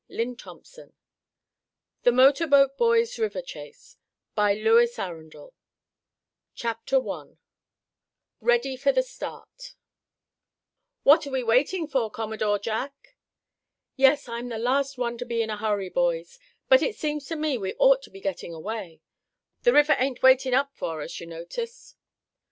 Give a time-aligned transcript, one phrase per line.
[0.07, 0.93] CONCLUSION 237
[2.01, 3.97] The Motor Boat Boys' River Chase
[4.35, 5.53] or Six Chums Afloat and Ashore By Louis Arundel
[6.55, 7.27] CHAPTER I
[8.39, 9.75] READY FOR THE START
[11.03, 13.15] "What are we waiting for, Commodore Jack?"
[13.95, 17.35] "Yes, I'm the last one to be in a hurry, boys, but it seems to
[17.35, 19.01] me we ought to be getting away.
[19.61, 21.95] The river ain't waiting up for us, you notice."